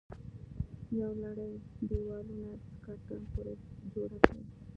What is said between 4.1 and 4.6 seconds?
کړه